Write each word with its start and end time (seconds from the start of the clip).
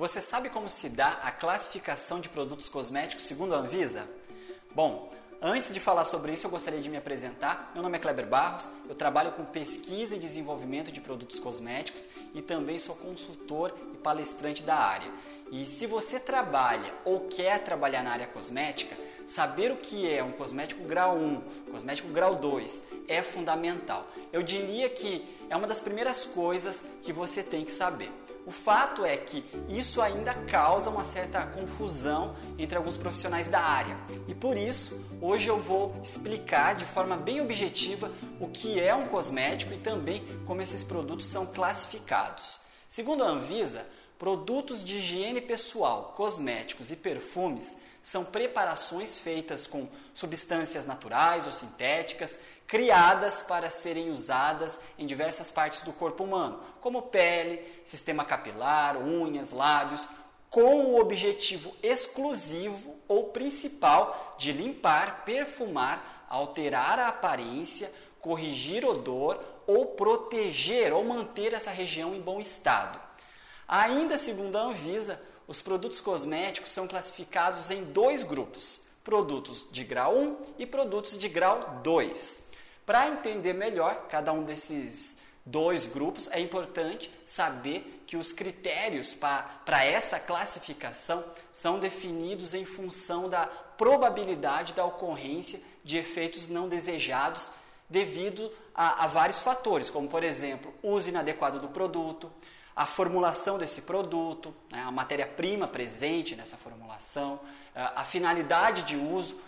Você 0.00 0.22
sabe 0.22 0.48
como 0.48 0.70
se 0.70 0.88
dá 0.88 1.18
a 1.22 1.30
classificação 1.30 2.20
de 2.20 2.28
produtos 2.30 2.70
cosméticos 2.70 3.26
segundo 3.26 3.54
a 3.54 3.58
Anvisa? 3.58 4.08
Bom, 4.74 5.10
antes 5.42 5.74
de 5.74 5.78
falar 5.78 6.04
sobre 6.04 6.32
isso, 6.32 6.46
eu 6.46 6.50
gostaria 6.50 6.80
de 6.80 6.88
me 6.88 6.96
apresentar. 6.96 7.70
Meu 7.74 7.82
nome 7.82 7.98
é 7.98 8.00
Kleber 8.00 8.26
Barros, 8.26 8.66
eu 8.88 8.94
trabalho 8.94 9.32
com 9.32 9.44
pesquisa 9.44 10.16
e 10.16 10.18
desenvolvimento 10.18 10.90
de 10.90 11.02
produtos 11.02 11.38
cosméticos 11.38 12.08
e 12.34 12.40
também 12.40 12.78
sou 12.78 12.96
consultor 12.96 13.74
e 13.92 13.98
palestrante 13.98 14.62
da 14.62 14.74
área. 14.74 15.10
E 15.52 15.66
se 15.66 15.84
você 15.84 16.18
trabalha 16.18 16.94
ou 17.04 17.28
quer 17.28 17.62
trabalhar 17.62 18.02
na 18.02 18.12
área 18.12 18.26
cosmética, 18.26 18.96
saber 19.26 19.70
o 19.70 19.76
que 19.76 20.10
é 20.10 20.24
um 20.24 20.32
cosmético 20.32 20.82
grau 20.82 21.14
1, 21.14 21.40
cosmético 21.72 22.08
grau 22.08 22.36
2 22.36 22.84
é 23.06 23.22
fundamental. 23.22 24.08
Eu 24.32 24.42
diria 24.42 24.88
que 24.88 25.28
é 25.50 25.54
uma 25.54 25.66
das 25.66 25.82
primeiras 25.82 26.24
coisas 26.24 26.86
que 27.02 27.12
você 27.12 27.42
tem 27.42 27.66
que 27.66 27.72
saber. 27.72 28.10
O 28.46 28.50
fato 28.50 29.04
é 29.04 29.16
que 29.16 29.44
isso 29.68 30.00
ainda 30.00 30.34
causa 30.34 30.90
uma 30.90 31.04
certa 31.04 31.46
confusão 31.46 32.34
entre 32.58 32.76
alguns 32.76 32.96
profissionais 32.96 33.48
da 33.48 33.60
área. 33.60 33.96
E 34.26 34.34
por 34.34 34.56
isso, 34.56 35.04
hoje 35.20 35.48
eu 35.48 35.60
vou 35.60 35.94
explicar 36.02 36.74
de 36.74 36.84
forma 36.84 37.16
bem 37.16 37.40
objetiva 37.40 38.10
o 38.40 38.48
que 38.48 38.80
é 38.80 38.94
um 38.94 39.06
cosmético 39.06 39.74
e 39.74 39.78
também 39.78 40.24
como 40.46 40.62
esses 40.62 40.82
produtos 40.82 41.26
são 41.26 41.46
classificados. 41.46 42.60
Segundo 42.88 43.22
a 43.22 43.28
Anvisa, 43.28 43.86
produtos 44.20 44.84
de 44.84 44.98
higiene 44.98 45.40
pessoal, 45.40 46.12
cosméticos 46.14 46.92
e 46.92 46.96
perfumes 46.96 47.78
são 48.02 48.22
preparações 48.22 49.18
feitas 49.18 49.66
com 49.66 49.88
substâncias 50.12 50.86
naturais 50.86 51.46
ou 51.46 51.52
sintéticas, 51.54 52.38
criadas 52.66 53.40
para 53.40 53.70
serem 53.70 54.10
usadas 54.10 54.78
em 54.98 55.06
diversas 55.06 55.50
partes 55.50 55.80
do 55.84 55.92
corpo 55.94 56.22
humano, 56.22 56.62
como 56.82 57.00
pele, 57.00 57.64
sistema 57.86 58.22
capilar, 58.22 58.98
unhas, 58.98 59.52
lábios, 59.52 60.06
com 60.50 60.84
o 60.84 61.00
objetivo 61.00 61.74
exclusivo 61.82 62.96
ou 63.08 63.30
principal 63.30 64.36
de 64.38 64.52
limpar, 64.52 65.24
perfumar, 65.24 66.26
alterar 66.28 66.98
a 66.98 67.08
aparência, 67.08 67.90
corrigir 68.20 68.84
odor 68.84 69.42
ou 69.66 69.86
proteger 69.86 70.92
ou 70.92 71.02
manter 71.02 71.54
essa 71.54 71.70
região 71.70 72.14
em 72.14 72.20
bom 72.20 72.38
estado. 72.38 73.08
Ainda 73.72 74.18
segundo 74.18 74.58
a 74.58 74.62
Anvisa, 74.62 75.22
os 75.46 75.62
produtos 75.62 76.00
cosméticos 76.00 76.72
são 76.72 76.88
classificados 76.88 77.70
em 77.70 77.84
dois 77.84 78.24
grupos: 78.24 78.82
produtos 79.04 79.68
de 79.70 79.84
grau 79.84 80.16
1 80.16 80.36
e 80.58 80.66
produtos 80.66 81.16
de 81.16 81.28
grau 81.28 81.78
2. 81.80 82.48
Para 82.84 83.06
entender 83.06 83.52
melhor 83.52 84.08
cada 84.08 84.32
um 84.32 84.42
desses 84.42 85.20
dois 85.46 85.86
grupos, 85.86 86.28
é 86.32 86.40
importante 86.40 87.12
saber 87.24 88.02
que 88.08 88.16
os 88.16 88.32
critérios 88.32 89.14
para 89.14 89.84
essa 89.84 90.18
classificação 90.18 91.24
são 91.52 91.78
definidos 91.78 92.54
em 92.54 92.64
função 92.64 93.28
da 93.28 93.46
probabilidade 93.46 94.72
da 94.72 94.84
ocorrência 94.84 95.60
de 95.84 95.96
efeitos 95.96 96.48
não 96.48 96.68
desejados 96.68 97.52
devido 97.88 98.50
a, 98.74 99.04
a 99.04 99.06
vários 99.06 99.38
fatores, 99.38 99.90
como 99.90 100.08
por 100.08 100.24
exemplo, 100.24 100.74
uso 100.82 101.08
inadequado 101.08 101.60
do 101.60 101.68
produto, 101.68 102.28
a 102.74 102.86
formulação 102.86 103.58
desse 103.58 103.82
produto, 103.82 104.54
né, 104.70 104.82
a 104.82 104.90
matéria-prima 104.90 105.66
presente 105.68 106.36
nessa 106.36 106.56
formulação, 106.56 107.40
a 107.74 108.04
finalidade 108.04 108.82
de 108.82 108.96
uso 108.96 109.40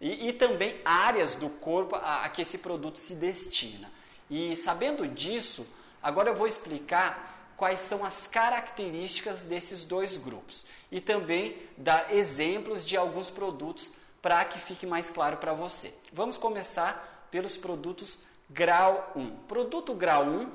e, 0.00 0.28
e 0.28 0.32
também 0.32 0.80
áreas 0.84 1.34
do 1.34 1.48
corpo 1.48 1.96
a, 1.96 2.24
a, 2.24 2.28
que 2.28 2.42
esse 2.42 2.58
produto 2.58 2.98
se 2.98 3.14
destina. 3.14 3.90
E 4.30 4.56
sabendo 4.56 5.06
disso, 5.06 5.66
agora 6.02 6.30
eu 6.30 6.34
vou 6.34 6.46
explicar 6.46 7.52
quais 7.56 7.80
são 7.80 8.04
as 8.04 8.26
características 8.26 9.42
desses 9.42 9.82
dois 9.82 10.16
grupos 10.16 10.64
e 10.92 11.00
também 11.00 11.56
dar 11.76 12.14
exemplos 12.14 12.84
de 12.84 12.96
alguns 12.96 13.30
produtos 13.30 13.90
para 14.22 14.44
que 14.44 14.58
fique 14.58 14.86
mais 14.86 15.10
claro 15.10 15.38
para 15.38 15.52
você. 15.52 15.92
Vamos 16.12 16.36
começar 16.36 17.26
pelos 17.30 17.56
produtos 17.56 18.20
grau 18.48 19.12
1. 19.16 19.30
Produto 19.48 19.92
grau 19.94 20.24
1 20.24 20.50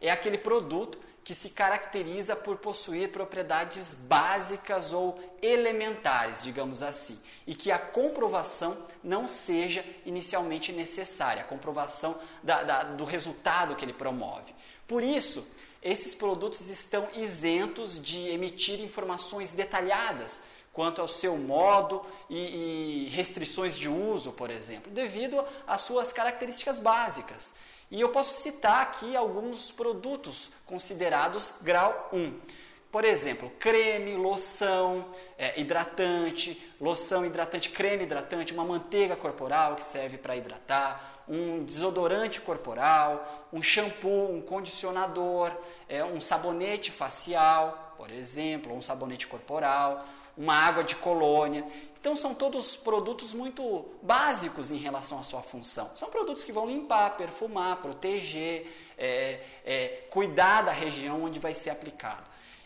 é 0.00 0.10
aquele 0.10 0.38
produto 0.38 0.98
que 1.24 1.34
se 1.34 1.50
caracteriza 1.50 2.34
por 2.34 2.56
possuir 2.56 3.12
propriedades 3.12 3.94
básicas 3.94 4.92
ou 4.92 5.20
elementares, 5.42 6.42
digamos 6.42 6.82
assim, 6.82 7.18
e 7.46 7.54
que 7.54 7.70
a 7.70 7.78
comprovação 7.78 8.76
não 9.02 9.28
seja 9.28 9.84
inicialmente 10.04 10.72
necessária, 10.72 11.42
a 11.42 11.46
comprovação 11.46 12.18
da, 12.42 12.62
da, 12.62 12.82
do 12.84 13.04
resultado 13.04 13.76
que 13.76 13.84
ele 13.84 13.92
promove. 13.92 14.54
Por 14.88 15.02
isso, 15.02 15.46
esses 15.82 16.14
produtos 16.14 16.68
estão 16.68 17.08
isentos 17.14 18.02
de 18.02 18.28
emitir 18.28 18.80
informações 18.80 19.52
detalhadas 19.52 20.42
quanto 20.72 21.00
ao 21.00 21.08
seu 21.08 21.36
modo 21.36 22.04
e, 22.28 23.06
e 23.06 23.08
restrições 23.08 23.76
de 23.76 23.88
uso, 23.88 24.32
por 24.32 24.50
exemplo, 24.50 24.90
devido 24.90 25.42
às 25.66 25.82
suas 25.82 26.12
características 26.12 26.78
básicas. 26.80 27.54
E 27.90 28.00
eu 28.00 28.10
posso 28.10 28.40
citar 28.40 28.82
aqui 28.82 29.16
alguns 29.16 29.72
produtos 29.72 30.52
considerados 30.64 31.54
grau 31.60 32.08
1. 32.12 32.38
Por 32.90 33.04
exemplo, 33.04 33.50
creme, 33.58 34.14
loção, 34.14 35.06
é, 35.36 35.60
hidratante, 35.60 36.60
loção, 36.80 37.24
hidratante, 37.24 37.70
creme 37.70 38.04
hidratante, 38.04 38.52
uma 38.52 38.64
manteiga 38.64 39.16
corporal 39.16 39.76
que 39.76 39.84
serve 39.84 40.18
para 40.18 40.36
hidratar, 40.36 41.24
um 41.28 41.64
desodorante 41.64 42.40
corporal, 42.40 43.48
um 43.52 43.62
shampoo, 43.62 44.32
um 44.32 44.40
condicionador, 44.40 45.52
é, 45.88 46.04
um 46.04 46.20
sabonete 46.20 46.90
facial, 46.90 47.94
por 47.96 48.10
exemplo, 48.10 48.74
um 48.74 48.82
sabonete 48.82 49.26
corporal, 49.28 50.04
uma 50.40 50.54
água 50.54 50.82
de 50.82 50.96
colônia. 50.96 51.66
Então 52.00 52.16
são 52.16 52.34
todos 52.34 52.74
produtos 52.74 53.34
muito 53.34 53.84
básicos 54.02 54.70
em 54.70 54.78
relação 54.78 55.20
à 55.20 55.22
sua 55.22 55.42
função. 55.42 55.90
São 55.94 56.08
produtos 56.08 56.42
que 56.44 56.50
vão 56.50 56.66
limpar, 56.66 57.14
perfumar, 57.16 57.76
proteger, 57.76 58.66
é, 58.96 59.40
é, 59.66 59.88
cuidar 60.08 60.62
da 60.62 60.72
região 60.72 61.24
onde 61.24 61.38
vai 61.38 61.54
ser 61.54 61.68
aplicado. 61.68 62.24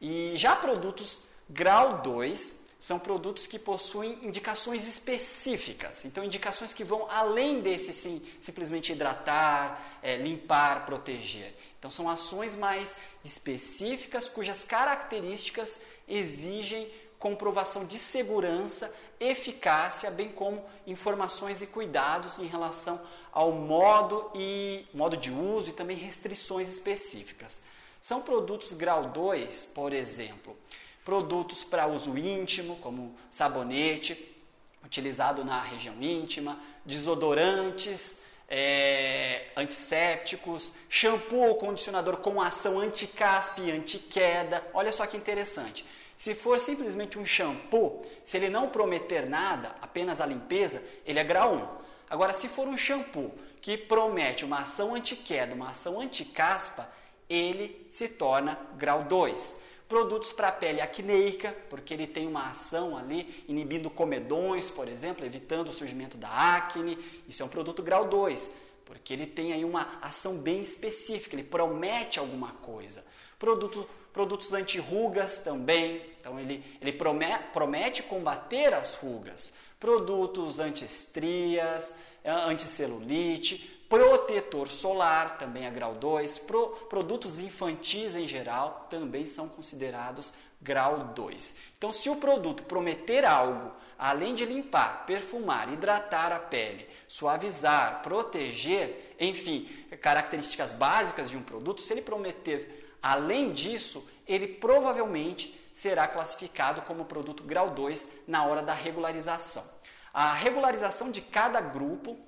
E 0.00 0.34
já 0.36 0.54
produtos 0.54 1.22
grau 1.50 2.02
2 2.02 2.66
são 2.78 3.00
produtos 3.00 3.48
que 3.48 3.58
possuem 3.58 4.16
indicações 4.22 4.86
específicas. 4.86 6.04
Então, 6.04 6.22
indicações 6.22 6.72
que 6.72 6.84
vão 6.84 7.10
além 7.10 7.60
desse 7.60 7.92
sim, 7.92 8.22
simplesmente 8.38 8.92
hidratar, 8.92 9.98
é, 10.00 10.16
limpar, 10.16 10.86
proteger. 10.86 11.52
Então, 11.78 11.90
são 11.90 12.08
ações 12.08 12.54
mais 12.54 12.94
específicas 13.24 14.28
cujas 14.28 14.62
características 14.62 15.80
exigem 16.06 16.88
comprovação 17.18 17.84
de 17.84 17.98
segurança, 17.98 18.94
eficácia, 19.18 20.10
bem 20.10 20.28
como 20.28 20.64
informações 20.86 21.62
e 21.62 21.66
cuidados 21.66 22.38
em 22.38 22.46
relação 22.46 23.00
ao 23.32 23.52
modo 23.52 24.30
e 24.34 24.86
modo 24.94 25.16
de 25.16 25.30
uso 25.30 25.70
e 25.70 25.72
também 25.72 25.96
restrições 25.96 26.68
específicas. 26.68 27.60
São 28.00 28.22
produtos 28.22 28.72
grau 28.72 29.08
2, 29.10 29.66
por 29.74 29.92
exemplo, 29.92 30.56
produtos 31.04 31.64
para 31.64 31.86
uso 31.86 32.16
íntimo, 32.16 32.76
como 32.76 33.16
sabonete, 33.30 34.36
utilizado 34.84 35.44
na 35.44 35.60
região 35.60 36.00
íntima, 36.00 36.58
desodorantes, 36.84 38.18
é, 38.48 39.46
antissépticos, 39.56 40.70
shampoo 40.88 41.48
ou 41.48 41.56
condicionador 41.56 42.18
com 42.18 42.40
ação 42.40 42.78
anti-caspa 42.78 43.60
e 43.60 43.70
anti-queda. 43.70 44.64
Olha 44.72 44.92
só 44.92 45.06
que 45.06 45.16
interessante. 45.16 45.84
Se 46.16 46.34
for 46.34 46.58
simplesmente 46.58 47.18
um 47.18 47.26
shampoo, 47.26 48.04
se 48.24 48.36
ele 48.36 48.48
não 48.48 48.70
prometer 48.70 49.28
nada, 49.28 49.76
apenas 49.82 50.20
a 50.20 50.26
limpeza, 50.26 50.82
ele 51.04 51.18
é 51.18 51.24
grau 51.24 51.54
1. 51.54 51.68
Agora, 52.08 52.32
se 52.32 52.48
for 52.48 52.66
um 52.66 52.76
shampoo 52.76 53.34
que 53.60 53.76
promete 53.76 54.44
uma 54.44 54.60
ação 54.60 54.94
anti-queda, 54.94 55.54
uma 55.54 55.70
ação 55.70 56.00
anti-caspa, 56.00 56.90
ele 57.28 57.86
se 57.90 58.08
torna 58.08 58.58
grau 58.76 59.04
2. 59.04 59.66
Produtos 59.88 60.32
para 60.32 60.50
pele 60.50 60.80
acneica, 60.80 61.54
porque 61.68 61.94
ele 61.94 62.06
tem 62.06 62.26
uma 62.26 62.50
ação 62.50 62.96
ali 62.96 63.44
inibindo 63.46 63.90
comedões, 63.90 64.70
por 64.70 64.88
exemplo, 64.88 65.24
evitando 65.24 65.68
o 65.68 65.72
surgimento 65.72 66.16
da 66.16 66.28
acne. 66.28 66.98
Isso 67.28 67.42
é 67.42 67.46
um 67.46 67.48
produto 67.48 67.82
grau 67.82 68.06
2, 68.06 68.50
porque 68.84 69.12
ele 69.12 69.26
tem 69.26 69.52
aí 69.52 69.64
uma 69.64 69.98
ação 70.00 70.38
bem 70.38 70.62
específica, 70.62 71.36
ele 71.36 71.44
promete 71.44 72.18
alguma 72.18 72.52
coisa. 72.52 73.04
Produto 73.38 73.86
produtos 74.16 74.54
anti-rugas 74.54 75.42
também, 75.42 76.00
então 76.18 76.40
ele, 76.40 76.64
ele 76.80 76.90
promete, 76.90 77.44
promete 77.52 78.02
combater 78.02 78.72
as 78.72 78.94
rugas, 78.94 79.52
produtos 79.78 80.58
anti-estrias, 80.58 81.94
eh, 82.24 82.30
anticelulite, 82.30 83.84
protetor 83.90 84.68
solar, 84.68 85.36
também 85.36 85.66
a 85.66 85.70
grau 85.70 85.96
2, 85.96 86.38
pro, 86.38 86.68
produtos 86.88 87.38
infantis 87.38 88.16
em 88.16 88.26
geral 88.26 88.84
também 88.88 89.26
são 89.26 89.50
considerados 89.50 90.32
grau 90.62 91.12
2. 91.14 91.54
Então, 91.76 91.92
se 91.92 92.08
o 92.08 92.16
produto 92.16 92.62
prometer 92.62 93.22
algo, 93.22 93.70
além 93.98 94.34
de 94.34 94.46
limpar, 94.46 95.04
perfumar, 95.04 95.70
hidratar 95.70 96.32
a 96.32 96.38
pele, 96.38 96.88
suavizar, 97.06 98.00
proteger, 98.02 99.14
enfim, 99.20 99.68
características 100.00 100.72
básicas 100.72 101.28
de 101.28 101.36
um 101.36 101.42
produto, 101.42 101.82
se 101.82 101.92
ele 101.92 102.00
prometer 102.00 102.85
Além 103.06 103.52
disso, 103.52 104.04
ele 104.26 104.48
provavelmente 104.48 105.56
será 105.72 106.08
classificado 106.08 106.82
como 106.82 107.04
produto 107.04 107.44
grau 107.44 107.70
2 107.70 108.24
na 108.26 108.44
hora 108.44 108.62
da 108.62 108.74
regularização. 108.74 109.64
A 110.12 110.34
regularização 110.34 111.12
de 111.12 111.20
cada 111.20 111.60
grupo, 111.60 112.18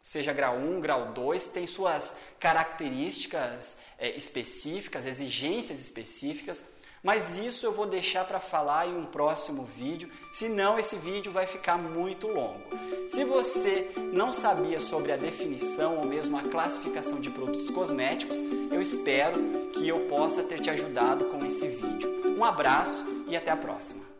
seja 0.00 0.32
grau 0.32 0.56
1, 0.56 0.80
grau 0.80 1.12
2, 1.12 1.48
tem 1.48 1.66
suas 1.66 2.16
características 2.38 3.78
é, 3.98 4.10
específicas, 4.10 5.06
exigências 5.06 5.80
específicas, 5.80 6.62
mas 7.02 7.36
isso 7.36 7.66
eu 7.66 7.72
vou 7.72 7.86
deixar 7.86 8.24
para 8.24 8.38
falar 8.38 8.86
em 8.86 8.96
um 8.96 9.06
próximo 9.06 9.64
vídeo, 9.64 10.08
senão 10.30 10.78
esse 10.78 10.96
vídeo 10.96 11.32
vai 11.32 11.46
ficar 11.46 11.76
muito 11.76 12.28
longo. 12.28 12.62
Se 13.08 13.24
você 13.24 13.90
não 14.12 14.32
sabia 14.32 14.78
sobre 14.78 15.12
a 15.12 15.16
definição 15.16 15.98
ou 15.98 16.06
mesmo 16.06 16.38
a 16.38 16.42
classificação 16.42 17.20
de 17.20 17.30
produtos 17.30 17.70
cosméticos, 17.70 18.36
eu 18.70 18.80
espero 18.80 19.40
que 19.72 19.88
eu 19.88 20.00
possa 20.06 20.42
ter 20.42 20.60
te 20.60 20.70
ajudado 20.70 21.24
com 21.26 21.44
esse 21.44 21.66
vídeo. 21.66 22.22
Um 22.36 22.44
abraço 22.44 23.04
e 23.26 23.36
até 23.36 23.50
a 23.50 23.56
próxima! 23.56 24.11